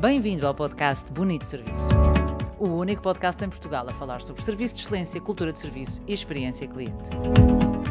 Bem-vindo 0.00 0.46
ao 0.46 0.54
podcast 0.54 1.12
Bonito 1.12 1.44
Serviço. 1.44 1.88
O 2.56 2.68
único 2.68 3.02
podcast 3.02 3.44
em 3.44 3.48
Portugal 3.48 3.84
a 3.88 3.92
falar 3.92 4.22
sobre 4.22 4.40
serviço 4.44 4.76
de 4.76 4.82
excelência, 4.82 5.20
cultura 5.20 5.52
de 5.52 5.58
serviço 5.58 6.00
e 6.06 6.14
experiência 6.14 6.68
cliente. 6.68 7.10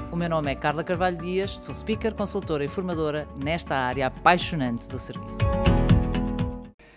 O 0.10 0.16
meu 0.16 0.30
nome 0.30 0.50
é 0.50 0.56
Carla 0.56 0.86
Carvalho 0.86 1.18
Dias, 1.18 1.60
sou 1.60 1.76
speaker, 1.76 2.16
consultora 2.16 2.64
e 2.64 2.70
formadora 2.70 3.28
nesta 3.44 3.76
área 3.76 4.08
apaixonante 4.08 4.88
do 4.88 4.98
serviço. 4.98 5.38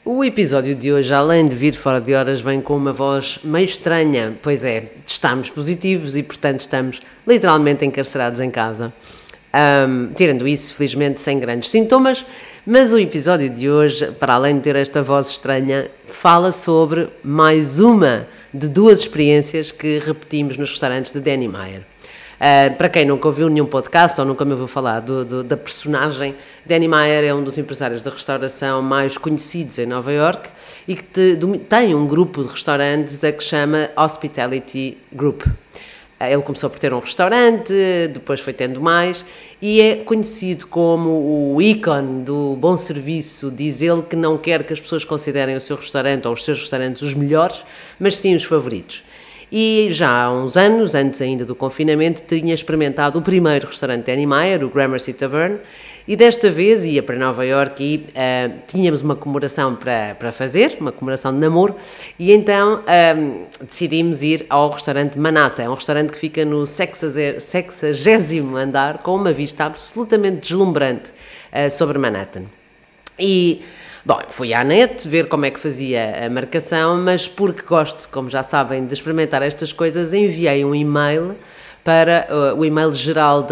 O 0.04 0.24
episódio 0.24 0.76
de 0.76 0.92
hoje, 0.92 1.12
além 1.12 1.48
de 1.48 1.56
vir 1.56 1.74
fora 1.74 2.00
de 2.00 2.14
horas, 2.14 2.40
vem 2.40 2.60
com 2.60 2.76
uma 2.76 2.92
voz 2.92 3.40
meio 3.42 3.64
estranha. 3.64 4.38
Pois 4.40 4.64
é, 4.64 4.92
estamos 5.04 5.50
positivos 5.50 6.14
e, 6.14 6.22
portanto, 6.22 6.60
estamos 6.60 7.02
literalmente 7.26 7.84
encarcerados 7.84 8.38
em 8.38 8.48
casa. 8.48 8.92
Um, 9.52 10.12
tirando 10.14 10.46
isso, 10.46 10.74
felizmente, 10.74 11.20
sem 11.20 11.40
grandes 11.40 11.70
sintomas, 11.70 12.24
mas 12.64 12.92
o 12.92 12.98
episódio 12.98 13.50
de 13.50 13.68
hoje, 13.68 14.06
para 14.12 14.34
além 14.34 14.56
de 14.56 14.60
ter 14.60 14.76
esta 14.76 15.02
voz 15.02 15.30
estranha, 15.30 15.90
fala 16.06 16.52
sobre 16.52 17.08
mais 17.22 17.80
uma 17.80 18.28
de 18.54 18.68
duas 18.68 19.00
experiências 19.00 19.72
que 19.72 19.98
repetimos 19.98 20.56
nos 20.56 20.70
restaurantes 20.70 21.12
de 21.12 21.18
Danny 21.18 21.48
Meyer. 21.48 21.82
Uh, 22.40 22.74
para 22.76 22.88
quem 22.88 23.04
nunca 23.04 23.26
ouviu 23.28 23.50
nenhum 23.50 23.66
podcast 23.66 24.18
ou 24.18 24.26
nunca 24.26 24.44
me 24.46 24.52
ouviu 24.52 24.66
falar 24.66 25.00
do, 25.00 25.24
do, 25.24 25.44
da 25.44 25.56
personagem, 25.56 26.34
Danny 26.64 26.88
Meyer 26.88 27.24
é 27.24 27.34
um 27.34 27.42
dos 27.42 27.58
empresários 27.58 28.02
da 28.02 28.10
restauração 28.10 28.80
mais 28.80 29.18
conhecidos 29.18 29.78
em 29.78 29.84
Nova 29.84 30.10
York 30.10 30.48
e 30.88 30.94
que 30.94 31.02
te, 31.02 31.36
tem 31.68 31.94
um 31.94 32.06
grupo 32.06 32.42
de 32.42 32.48
restaurantes 32.48 33.22
a 33.24 33.32
que 33.32 33.44
chama 33.44 33.90
Hospitality 33.96 34.96
Group. 35.12 35.42
Uh, 36.20 36.24
ele 36.24 36.42
começou 36.42 36.68
por 36.68 36.78
ter 36.78 36.92
um 36.92 36.98
restaurante, 36.98 37.72
depois 38.12 38.40
foi 38.40 38.52
tendo 38.52 38.80
mais 38.80 39.24
e 39.62 39.80
é 39.80 39.96
conhecido 39.96 40.66
como 40.66 41.54
o 41.54 41.60
ícone 41.60 42.22
do 42.22 42.56
bom 42.56 42.76
serviço. 42.76 43.50
Diz 43.50 43.82
ele 43.82 44.02
que 44.02 44.16
não 44.16 44.38
quer 44.38 44.64
que 44.64 44.72
as 44.72 44.80
pessoas 44.80 45.04
considerem 45.04 45.54
o 45.54 45.60
seu 45.60 45.76
restaurante 45.76 46.26
ou 46.26 46.32
os 46.32 46.44
seus 46.44 46.60
restaurantes 46.60 47.02
os 47.02 47.14
melhores, 47.14 47.64
mas 47.98 48.16
sim 48.16 48.34
os 48.34 48.44
favoritos. 48.44 49.02
E 49.52 49.88
já 49.90 50.24
há 50.24 50.32
uns 50.32 50.56
anos, 50.56 50.94
antes 50.94 51.20
ainda 51.20 51.44
do 51.44 51.56
confinamento, 51.56 52.22
tinha 52.22 52.54
experimentado 52.54 53.18
o 53.18 53.22
primeiro 53.22 53.66
restaurante 53.66 54.06
de 54.06 54.16
Niemeyer, 54.16 54.64
o 54.64 54.70
Gramercy 54.70 55.12
Tavern, 55.12 55.58
e 56.06 56.16
desta 56.16 56.50
vez 56.50 56.84
ia 56.84 57.02
para 57.02 57.16
Nova 57.16 57.44
York 57.44 57.82
e 57.82 57.96
uh, 57.96 58.58
tínhamos 58.66 59.00
uma 59.00 59.14
comemoração 59.14 59.76
para, 59.76 60.14
para 60.14 60.32
fazer, 60.32 60.76
uma 60.80 60.92
comemoração 60.92 61.32
de 61.32 61.38
namoro, 61.38 61.76
e 62.18 62.32
então 62.32 62.80
uh, 62.80 63.46
decidimos 63.64 64.22
ir 64.22 64.46
ao 64.48 64.70
restaurante 64.70 65.18
Manata. 65.18 65.62
É 65.62 65.68
um 65.68 65.74
restaurante 65.74 66.10
que 66.10 66.18
fica 66.18 66.44
no 66.44 66.66
60 66.66 67.38
andar, 68.56 68.98
com 68.98 69.14
uma 69.14 69.32
vista 69.32 69.64
absolutamente 69.64 70.48
deslumbrante 70.48 71.10
uh, 71.52 71.70
sobre 71.70 71.98
Manhattan. 71.98 72.44
E 73.18 73.62
Bom, 74.02 74.18
fui 74.28 74.54
à 74.54 74.64
net 74.64 75.06
ver 75.06 75.28
como 75.28 75.44
é 75.44 75.50
que 75.50 75.60
fazia 75.60 76.24
a 76.24 76.30
marcação, 76.30 76.96
mas 76.96 77.28
porque 77.28 77.60
gosto, 77.60 78.08
como 78.08 78.30
já 78.30 78.42
sabem, 78.42 78.86
de 78.86 78.94
experimentar 78.94 79.42
estas 79.42 79.74
coisas, 79.74 80.14
enviei 80.14 80.64
um 80.64 80.74
e-mail 80.74 81.36
para 81.82 82.26
uh, 82.30 82.58
o 82.58 82.64
e-mail 82.64 82.92
geral 82.92 83.46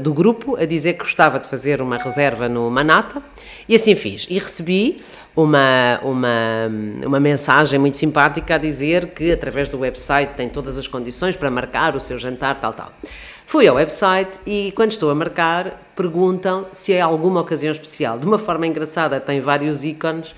do 0.00 0.14
grupo 0.14 0.56
a 0.56 0.64
dizer 0.64 0.94
que 0.94 1.00
gostava 1.00 1.38
de 1.38 1.48
fazer 1.48 1.82
uma 1.82 1.98
reserva 1.98 2.48
no 2.48 2.70
Manata 2.70 3.22
e 3.68 3.74
assim 3.74 3.94
fiz. 3.94 4.26
E 4.28 4.38
recebi 4.38 5.02
uma, 5.36 6.00
uma, 6.02 6.70
uma 7.04 7.20
mensagem 7.20 7.78
muito 7.78 7.96
simpática 7.96 8.54
a 8.54 8.58
dizer 8.58 9.08
que 9.08 9.32
através 9.32 9.68
do 9.68 9.78
website 9.78 10.32
tem 10.32 10.48
todas 10.48 10.78
as 10.78 10.86
condições 10.86 11.36
para 11.36 11.50
marcar 11.50 11.96
o 11.96 12.00
seu 12.00 12.18
jantar, 12.18 12.60
tal, 12.60 12.72
tal. 12.72 12.92
Fui 13.46 13.66
ao 13.66 13.76
website 13.76 14.38
e 14.46 14.72
quando 14.74 14.92
estou 14.92 15.10
a 15.10 15.14
marcar 15.14 15.90
perguntam 15.94 16.66
se 16.72 16.92
é 16.92 17.00
alguma 17.00 17.40
ocasião 17.40 17.70
especial. 17.70 18.18
De 18.18 18.26
uma 18.26 18.38
forma 18.38 18.66
engraçada, 18.66 19.20
tem 19.20 19.40
vários 19.40 19.84
ícones 19.84 20.34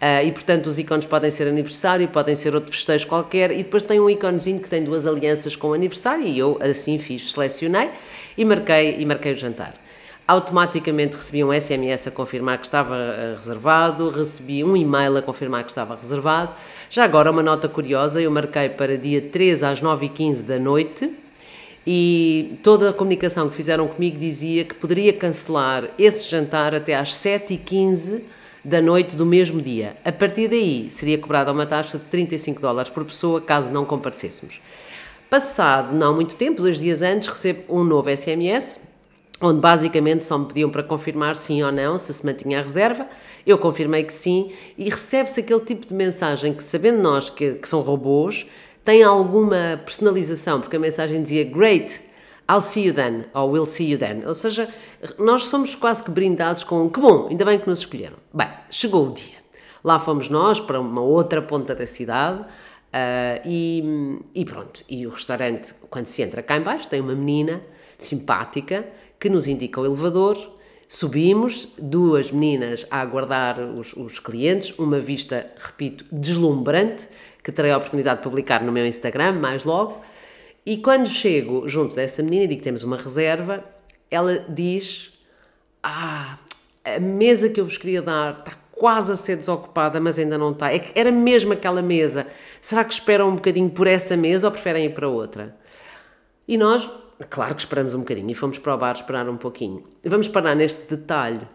uh, 0.00 0.24
e, 0.24 0.32
portanto, 0.32 0.66
os 0.66 0.78
ícones 0.78 1.06
podem 1.06 1.30
ser 1.30 1.46
aniversário, 1.46 2.06
podem 2.08 2.34
ser 2.34 2.54
outro 2.54 2.72
festejo 2.72 3.06
qualquer 3.06 3.50
e 3.50 3.62
depois 3.62 3.82
tem 3.82 4.00
um 4.00 4.08
íconezinho 4.08 4.60
que 4.60 4.68
tem 4.68 4.84
duas 4.84 5.06
alianças 5.06 5.56
com 5.56 5.72
aniversário 5.72 6.24
e 6.24 6.38
eu 6.38 6.58
assim 6.60 6.98
fiz, 6.98 7.32
selecionei 7.32 7.90
e 8.36 8.44
marquei, 8.44 8.96
e 8.98 9.06
marquei 9.06 9.32
o 9.32 9.36
jantar. 9.36 9.74
Automaticamente 10.26 11.16
recebi 11.16 11.42
um 11.42 11.52
SMS 11.52 12.06
a 12.06 12.10
confirmar 12.10 12.58
que 12.58 12.66
estava 12.66 12.94
uh, 12.94 13.36
reservado, 13.36 14.10
recebi 14.10 14.62
um 14.62 14.76
e-mail 14.76 15.16
a 15.16 15.22
confirmar 15.22 15.64
que 15.64 15.70
estava 15.70 15.96
reservado. 15.96 16.52
Já 16.88 17.04
agora, 17.04 17.30
uma 17.30 17.42
nota 17.42 17.68
curiosa: 17.68 18.20
eu 18.20 18.30
marquei 18.30 18.68
para 18.68 18.96
dia 18.96 19.20
13 19.20 19.64
às 19.64 19.82
9h15 19.82 20.44
da 20.44 20.58
noite 20.58 21.12
e 21.86 22.58
toda 22.62 22.90
a 22.90 22.92
comunicação 22.92 23.48
que 23.48 23.56
fizeram 23.56 23.88
comigo 23.88 24.18
dizia 24.18 24.64
que 24.64 24.74
poderia 24.74 25.12
cancelar 25.12 25.90
esse 25.98 26.28
jantar 26.28 26.74
até 26.74 26.94
às 26.94 27.10
7h15 27.10 28.22
da 28.64 28.80
noite 28.80 29.16
do 29.16 29.24
mesmo 29.24 29.60
dia. 29.60 29.96
A 30.04 30.12
partir 30.12 30.48
daí, 30.48 30.88
seria 30.90 31.18
cobrada 31.18 31.52
uma 31.52 31.66
taxa 31.66 31.98
de 31.98 32.04
35 32.04 32.60
dólares 32.60 32.90
por 32.90 33.04
pessoa 33.04 33.40
caso 33.40 33.72
não 33.72 33.84
comparecêssemos. 33.84 34.60
Passado 35.28 35.94
não 35.94 36.14
muito 36.14 36.34
tempo, 36.34 36.62
dois 36.62 36.78
dias 36.78 37.02
antes, 37.02 37.28
recebo 37.28 37.62
um 37.68 37.84
novo 37.84 38.10
SMS, 38.14 38.78
onde 39.40 39.60
basicamente 39.60 40.24
só 40.24 40.36
me 40.36 40.46
pediam 40.46 40.68
para 40.68 40.82
confirmar 40.82 41.36
sim 41.36 41.62
ou 41.62 41.72
não 41.72 41.96
se 41.96 42.12
se 42.12 42.26
mantinha 42.26 42.58
a 42.58 42.62
reserva. 42.62 43.06
Eu 43.46 43.56
confirmei 43.56 44.04
que 44.04 44.12
sim 44.12 44.50
e 44.76 44.90
recebe-se 44.90 45.40
aquele 45.40 45.60
tipo 45.60 45.86
de 45.86 45.94
mensagem 45.94 46.52
que, 46.52 46.62
sabendo 46.62 47.00
nós 47.00 47.30
que, 47.30 47.54
que 47.54 47.68
são 47.68 47.80
robôs, 47.80 48.46
tem 48.84 49.02
alguma 49.02 49.80
personalização, 49.84 50.60
porque 50.60 50.76
a 50.76 50.80
mensagem 50.80 51.22
dizia 51.22 51.44
Great, 51.44 52.00
I'll 52.50 52.60
see 52.60 52.86
you 52.86 52.92
then, 52.92 53.26
ou 53.32 53.52
We'll 53.52 53.66
see 53.66 53.92
you 53.92 53.98
then. 53.98 54.26
Ou 54.26 54.34
seja, 54.34 54.68
nós 55.18 55.46
somos 55.46 55.76
quase 55.76 56.02
que 56.02 56.10
brindados 56.10 56.64
com 56.64 56.90
que 56.90 56.98
bom, 56.98 57.28
ainda 57.30 57.44
bem 57.44 57.58
que 57.58 57.68
nos 57.68 57.80
escolheram. 57.80 58.16
Bem, 58.34 58.48
chegou 58.68 59.08
o 59.08 59.14
dia. 59.14 59.38
Lá 59.84 60.00
fomos 60.00 60.28
nós 60.28 60.58
para 60.58 60.80
uma 60.80 61.00
outra 61.00 61.40
ponta 61.40 61.74
da 61.74 61.86
cidade. 61.86 62.40
Uh, 62.40 63.40
e, 63.46 64.18
e, 64.34 64.44
pronto, 64.44 64.82
e 64.88 65.06
o 65.06 65.10
restaurante, 65.10 65.72
quando 65.88 66.06
se 66.06 66.22
entra 66.22 66.42
cá 66.42 66.56
embaixo, 66.56 66.88
tem 66.88 67.00
uma 67.00 67.14
menina 67.14 67.62
simpática 67.96 68.84
que 69.18 69.28
nos 69.28 69.46
indica 69.46 69.80
o 69.80 69.86
elevador. 69.86 70.36
Subimos, 70.88 71.68
duas 71.78 72.32
meninas 72.32 72.84
a 72.90 73.00
aguardar 73.00 73.60
os, 73.60 73.92
os 73.92 74.18
clientes, 74.18 74.76
uma 74.76 74.98
vista, 74.98 75.46
repito, 75.56 76.04
deslumbrante 76.10 77.08
que 77.44 77.52
terei 77.52 77.70
a 77.70 77.76
oportunidade 77.76 78.18
de 78.18 78.24
publicar 78.24 78.62
no 78.64 78.72
meu 78.72 78.84
Instagram 78.84 79.34
mais 79.34 79.62
logo. 79.62 80.00
E 80.70 80.76
quando 80.76 81.08
chego 81.08 81.68
junto 81.68 81.96
dessa 81.96 82.22
menina 82.22 82.44
e 82.44 82.46
digo 82.46 82.60
que 82.60 82.64
temos 82.64 82.84
uma 82.84 82.96
reserva, 82.96 83.64
ela 84.08 84.46
diz: 84.48 85.12
Ah, 85.82 86.38
a 86.84 87.00
mesa 87.00 87.48
que 87.48 87.60
eu 87.60 87.64
vos 87.64 87.76
queria 87.76 88.00
dar 88.00 88.38
está 88.38 88.52
quase 88.70 89.10
a 89.10 89.16
ser 89.16 89.36
desocupada, 89.36 90.00
mas 90.00 90.16
ainda 90.16 90.38
não 90.38 90.52
está. 90.52 90.72
É 90.72 90.78
que 90.78 90.96
era 90.96 91.10
mesmo 91.10 91.52
aquela 91.52 91.82
mesa. 91.82 92.24
Será 92.60 92.84
que 92.84 92.92
esperam 92.92 93.30
um 93.30 93.34
bocadinho 93.34 93.68
por 93.68 93.88
essa 93.88 94.16
mesa 94.16 94.46
ou 94.46 94.52
preferem 94.52 94.84
ir 94.84 94.94
para 94.94 95.08
outra? 95.08 95.56
E 96.46 96.56
nós, 96.56 96.88
claro 97.28 97.56
que 97.56 97.62
esperamos 97.62 97.92
um 97.92 97.98
bocadinho 97.98 98.30
e 98.30 98.34
fomos 98.36 98.56
para 98.56 98.72
o 98.72 98.78
bar 98.78 98.94
esperar 98.94 99.28
um 99.28 99.36
pouquinho. 99.36 99.82
Vamos 100.04 100.28
parar 100.28 100.54
neste 100.54 100.88
detalhe 100.88 101.48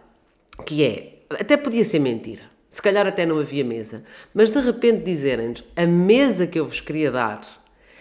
que 0.66 0.84
é, 0.84 1.20
até 1.30 1.56
podia 1.56 1.84
ser 1.84 2.00
mentira 2.00 2.42
se 2.68 2.82
calhar 2.82 3.06
até 3.06 3.24
não 3.24 3.38
havia 3.38 3.64
mesa, 3.64 4.04
mas 4.34 4.50
de 4.50 4.60
repente 4.60 5.02
dizerem-nos 5.02 5.64
a 5.74 5.86
mesa 5.86 6.46
que 6.46 6.60
eu 6.60 6.66
vos 6.66 6.78
queria 6.78 7.10
dar, 7.10 7.40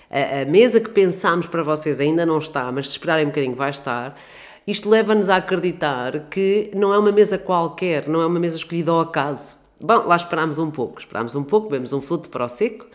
a, 0.10 0.42
a, 0.42 0.46
mesa 0.46 0.80
que 0.80 0.90
pensámos 0.90 1.48
para 1.48 1.64
vocês 1.64 2.00
ainda 2.00 2.26
não 2.26 2.38
está, 2.38 2.72
mas 2.72 2.88
se 2.88 2.92
esperarem 2.94 3.26
um 3.26 3.30
bocadinho 3.30 3.56
vai 3.56 3.70
estar, 3.70 4.20
isto 4.68 4.90
leva-nos 4.90 5.30
a 5.30 5.38
acreditar 5.38 6.28
que 6.30 6.72
não 6.74 6.94
é 6.94 6.98
uma 6.98 7.12
mesa 7.12 7.38
qualquer, 7.38 8.08
não 8.08 8.22
é 8.22 8.26
uma 8.26 8.40
mesa 8.40 8.58
escolhida 8.58 8.92
ao 8.92 9.02
acaso. 9.02 9.58
Bom, 9.80 10.08
lá 10.08 10.16
esperámos 10.16 10.58
um 10.58 10.72
pouco, 10.72 11.00
esperámos 11.00 11.36
um 11.36 11.44
pouco, 11.44 11.70
bebemos 11.70 11.94
um 11.94 12.02
fruto 12.02 12.30
para 12.30 12.46
o 12.46 12.50
seco 12.50 12.86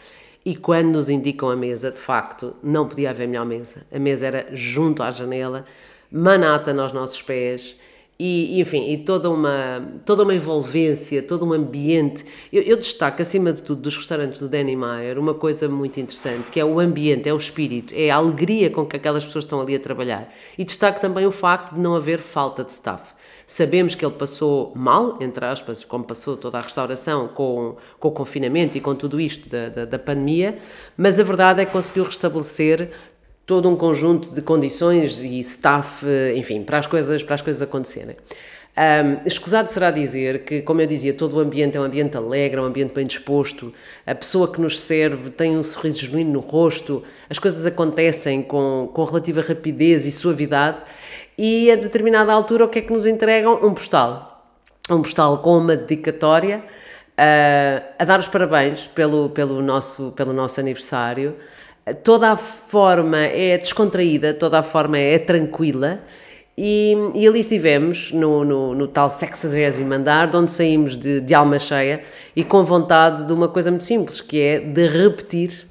e 0.44 0.56
quando 0.56 0.88
nos 0.88 1.10
indicam 1.10 1.50
a 1.50 1.56
mesa, 1.56 1.91
de 1.91 2.00
facto, 2.00 2.54
não 2.62 2.88
podia 2.88 3.10
haver 3.10 3.28
melhor 3.28 3.44
mesa. 3.44 3.82
A 3.93 3.99
mesa 3.99 4.26
era 4.26 4.47
junto 4.53 5.03
à 5.03 5.10
janela, 5.10 5.65
manata 6.10 6.72
aos 6.81 6.93
nossos 6.93 7.20
pés 7.22 7.76
e, 8.22 8.60
enfim, 8.60 8.91
e 8.91 8.98
toda 8.98 9.31
uma, 9.31 9.82
toda 10.04 10.25
uma 10.25 10.34
envolvência, 10.34 11.22
todo 11.22 11.47
um 11.47 11.54
ambiente. 11.54 12.22
Eu, 12.53 12.62
eu, 12.62 12.76
destaco, 12.76 13.22
acima 13.22 13.50
de 13.50 13.62
tudo, 13.62 13.81
dos 13.81 13.96
restaurantes 13.96 14.40
do 14.40 14.46
Danny 14.46 14.76
Meyer, 14.76 15.19
uma 15.19 15.32
coisa 15.32 15.67
muito 15.70 15.99
interessante, 15.99 16.50
que 16.50 16.61
é 16.61 16.64
o 16.64 16.78
ambiente, 16.78 17.26
é 17.31 17.32
o 17.32 17.38
espírito, 17.38 17.94
é 17.96 18.11
a 18.11 18.17
alegria 18.17 18.69
com 18.69 18.84
que 18.84 18.94
aquelas 18.94 19.25
pessoas 19.25 19.46
estão 19.46 19.58
ali 19.58 19.75
a 19.75 19.81
trabalhar. 19.81 20.31
E 20.58 20.64
destaco 20.64 21.00
também 21.00 21.26
o 21.26 21.31
facto 21.31 21.75
de 21.75 21.81
não 21.81 21.96
haver 21.96 22.19
falta 22.19 22.62
de 22.62 22.72
staff. 22.72 23.14
Sabemos 23.46 23.96
que 23.96 24.05
ele 24.05 24.14
passou 24.14 24.70
mal, 24.76 25.16
entre 25.20 25.44
aspas, 25.44 25.82
como 25.82 26.06
passou 26.06 26.37
toda 26.37 26.58
a 26.58 26.61
restauração 26.61 27.26
com, 27.26 27.75
com 27.99 28.08
o 28.08 28.12
confinamento 28.12 28.78
e 28.78 28.81
com 28.81 28.94
tudo 28.94 29.20
isto 29.20 29.49
da, 29.49 29.69
da, 29.69 29.84
da 29.87 29.99
pandemia, 29.99 30.58
mas 30.96 31.19
a 31.19 31.25
verdade 31.25 31.61
é 31.61 31.64
que 31.64 31.73
conseguiu 31.73 32.05
restabelecer 32.05 32.93
todo 33.46 33.69
um 33.69 33.76
conjunto 33.76 34.31
de 34.31 34.42
condições 34.42 35.19
e 35.19 35.40
staff, 35.40 36.06
enfim, 36.37 36.62
para 36.62 36.78
as 36.78 36.87
coisas, 36.87 37.22
para 37.22 37.34
as 37.34 37.42
coisas 37.42 37.60
acontecerem. 37.60 38.16
Um, 38.76 39.26
escusado 39.26 39.69
será 39.69 39.90
dizer 39.90 40.44
que, 40.44 40.62
como 40.62 40.81
eu 40.81 40.87
dizia, 40.87 41.12
todo 41.12 41.37
o 41.37 41.40
ambiente 41.40 41.76
é 41.76 41.81
um 41.81 41.82
ambiente 41.82 42.16
alegre, 42.16 42.58
é 42.58 42.62
um 42.62 42.66
ambiente 42.66 42.94
bem 42.94 43.04
disposto, 43.04 43.72
a 44.06 44.14
pessoa 44.14 44.50
que 44.50 44.60
nos 44.60 44.78
serve 44.78 45.31
tem 45.31 45.58
um 45.58 45.64
sorriso 45.64 45.98
genuíno 45.98 46.32
no 46.32 46.40
rosto, 46.40 47.02
as 47.28 47.38
coisas 47.38 47.66
acontecem 47.66 48.42
com, 48.42 48.88
com 48.94 49.04
relativa 49.04 49.42
rapidez 49.42 50.06
e 50.06 50.12
suavidade, 50.12 50.78
e 51.37 51.70
a 51.70 51.75
determinada 51.75 52.32
altura 52.32 52.64
o 52.64 52.69
que 52.69 52.78
é 52.78 52.82
que 52.82 52.92
nos 52.92 53.06
entregam? 53.06 53.54
Um 53.62 53.75
postal. 53.75 54.46
Um 54.88 55.02
postal 55.02 55.38
com 55.38 55.58
uma 55.58 55.76
dedicatória 55.76 56.58
uh, 56.58 57.84
a 57.98 58.04
dar 58.04 58.20
os 58.20 58.28
parabéns 58.28 58.87
pelo, 58.87 59.31
pelo, 59.31 59.60
nosso, 59.60 60.12
pelo 60.12 60.32
nosso 60.32 60.60
aniversário. 60.60 61.37
Toda 61.94 62.31
a 62.31 62.37
forma 62.37 63.19
é 63.19 63.56
descontraída, 63.58 64.34
toda 64.34 64.58
a 64.58 64.62
forma 64.62 64.98
é 64.98 65.19
tranquila. 65.19 66.00
E, 66.56 66.94
e 67.14 67.26
ali 67.26 67.40
estivemos, 67.40 68.12
no, 68.12 68.44
no, 68.44 68.75
no 68.75 68.87
tal 68.87 69.08
60 69.08 69.94
andar, 69.94 70.34
onde 70.34 70.50
saímos 70.50 70.98
de, 70.98 71.20
de 71.20 71.32
alma 71.32 71.58
cheia 71.58 72.02
e 72.37 72.44
com 72.44 72.62
vontade 72.62 73.26
de 73.26 73.32
uma 73.32 73.48
coisa 73.48 73.70
muito 73.70 73.84
simples, 73.84 74.20
que 74.20 74.40
é 74.40 74.60
de 74.60 74.87
repetir 74.87 75.69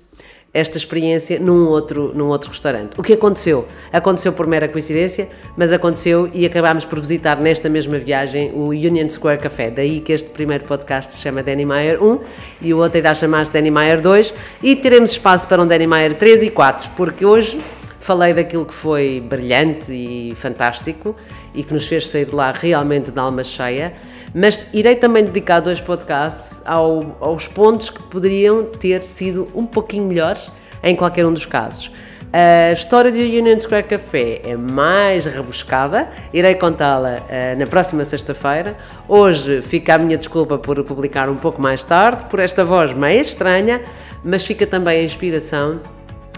esta 0.53 0.77
experiência 0.77 1.39
num 1.39 1.67
outro, 1.67 2.11
num 2.15 2.27
outro 2.27 2.49
restaurante. 2.49 2.97
O 2.97 3.03
que 3.03 3.13
aconteceu? 3.13 3.67
Aconteceu 3.93 4.33
por 4.33 4.47
mera 4.47 4.67
coincidência, 4.67 5.29
mas 5.55 5.71
aconteceu 5.71 6.29
e 6.33 6.45
acabámos 6.45 6.85
por 6.85 6.99
visitar 6.99 7.39
nesta 7.39 7.69
mesma 7.69 7.97
viagem 7.97 8.51
o 8.53 8.69
Union 8.69 9.07
Square 9.09 9.39
Café. 9.39 9.69
Daí 9.69 9.99
que 9.99 10.13
este 10.13 10.29
primeiro 10.29 10.65
podcast 10.65 11.13
se 11.13 11.21
chama 11.21 11.43
Danny 11.43 11.65
Meyer 11.65 12.03
1 12.03 12.19
e 12.61 12.73
o 12.73 12.79
outro 12.79 12.97
irá 12.97 13.13
chamar-se 13.13 13.53
Danny 13.53 13.69
Meyer 13.69 14.01
2 14.01 14.33
e 14.63 14.75
teremos 14.75 15.11
espaço 15.11 15.47
para 15.47 15.61
um 15.61 15.67
Danny 15.67 15.85
Meyer 15.85 16.15
3 16.15 16.43
e 16.43 16.49
4, 16.49 16.91
porque 16.95 17.25
hoje 17.25 17.59
falei 17.99 18.33
daquilo 18.33 18.65
que 18.65 18.73
foi 18.73 19.19
brilhante 19.19 19.91
e 19.91 20.33
fantástico 20.35 21.15
e 21.53 21.63
que 21.63 21.73
nos 21.73 21.87
fez 21.87 22.07
sair 22.07 22.25
de 22.25 22.33
lá 22.33 22.51
realmente 22.51 23.11
de 23.11 23.19
alma 23.19 23.43
cheia, 23.43 23.93
mas 24.33 24.67
irei 24.73 24.95
também 24.95 25.23
dedicar 25.23 25.59
dois 25.59 25.81
podcasts 25.81 26.61
ao, 26.65 27.17
aos 27.19 27.47
pontos 27.47 27.89
que 27.89 28.01
poderiam 28.03 28.63
ter 28.63 29.03
sido 29.03 29.47
um 29.53 29.65
pouquinho 29.65 30.05
melhores 30.05 30.51
em 30.81 30.95
qualquer 30.95 31.25
um 31.25 31.33
dos 31.33 31.45
casos. 31.45 31.91
A 32.31 32.71
história 32.73 33.11
do 33.11 33.17
Union 33.17 33.57
Square 33.57 33.87
Café 33.87 34.41
é 34.43 34.55
mais 34.55 35.25
rebuscada, 35.25 36.07
irei 36.31 36.53
contá-la 36.53 37.15
uh, 37.15 37.57
na 37.57 37.65
próxima 37.65 38.05
sexta-feira. 38.05 38.77
Hoje 39.07 39.63
fica 39.63 39.95
a 39.95 39.97
minha 39.97 40.15
desculpa 40.15 40.59
por 40.59 40.81
publicar 40.83 41.27
um 41.27 41.37
pouco 41.37 41.59
mais 41.59 41.83
tarde, 41.83 42.25
por 42.25 42.39
esta 42.39 42.63
voz 42.63 42.93
meio 42.93 43.21
estranha, 43.21 43.81
mas 44.23 44.45
fica 44.45 44.67
também 44.67 44.99
a 44.99 45.03
inspiração 45.03 45.81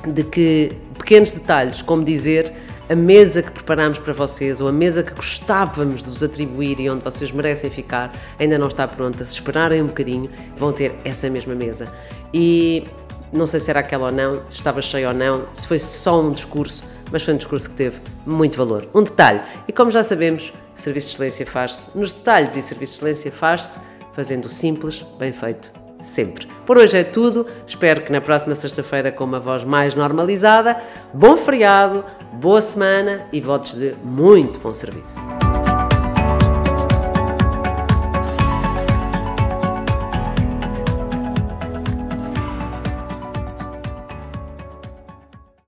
de 0.06 0.24
que 0.24 0.72
pequenos 0.98 1.32
detalhes, 1.32 1.82
como 1.82 2.04
dizer 2.04 2.54
a 2.90 2.96
mesa 2.96 3.42
que 3.42 3.52
preparamos 3.52 3.98
para 4.00 4.12
vocês 4.12 4.60
ou 4.60 4.68
a 4.68 4.72
mesa 4.72 5.02
que 5.02 5.14
gostávamos 5.14 6.04
de 6.04 6.10
vos 6.10 6.22
atribuir 6.22 6.78
e 6.80 6.90
onde 6.90 7.04
vocês 7.04 7.32
merecem 7.32 7.70
ficar, 7.70 8.12
ainda 8.38 8.58
não 8.58 8.68
está 8.68 8.86
pronta. 8.88 9.24
Se 9.24 9.34
esperarem 9.34 9.82
um 9.82 9.88
bocadinho, 9.88 10.30
vão 10.58 10.74
ter 10.74 10.94
essa 11.06 11.30
mesma 11.30 11.56
mesa. 11.56 11.88
E 12.34 12.84
não 13.32 13.48
sei 13.48 13.62
se 13.62 13.70
era 13.70 13.80
aquela 13.80 14.08
ou 14.08 14.12
não, 14.12 14.36
se 14.50 14.58
estava 14.58 14.82
cheio 14.82 15.08
ou 15.08 15.14
não, 15.14 15.46
se 15.54 15.66
foi 15.66 15.80
só 15.80 16.22
um 16.22 16.32
discurso, 16.32 16.84
mas 17.12 17.24
foi 17.24 17.34
um 17.34 17.38
discurso 17.38 17.70
que 17.70 17.76
teve 17.76 17.98
muito 18.26 18.58
valor. 18.58 18.88
Um 18.94 19.04
detalhe, 19.04 19.40
e 19.68 19.72
como 19.72 19.90
já 19.90 20.04
sabemos, 20.04 20.52
Serviço 20.76 21.08
de 21.08 21.14
Excelência 21.14 21.46
faz-se 21.46 21.98
nos 21.98 22.12
detalhes 22.12 22.58
e 22.58 22.62
Serviço 22.62 22.94
de 22.94 22.98
Excelência 22.98 23.32
faz-se 23.32 23.80
fazendo 24.12 24.46
o 24.46 24.50
simples, 24.50 25.06
bem 25.18 25.32
feito 25.32 25.81
sempre. 26.02 26.48
Por 26.66 26.78
hoje 26.78 26.98
é 26.98 27.04
tudo. 27.04 27.46
Espero 27.68 28.02
que 28.02 28.12
na 28.12 28.22
próxima 28.22 28.56
sexta-feira, 28.56 29.12
com 29.12 29.24
uma 29.24 29.40
voz 29.40 29.64
mais 29.64 29.96
normalizada, 29.96 30.82
bom 31.14 31.36
feriado, 31.36 32.04
boa 32.34 32.62
semana 32.62 33.28
e 33.32 33.42
votos 33.42 33.76
de 33.76 33.96
muito 34.04 34.60
bom 34.60 34.74
serviço. 34.74 35.20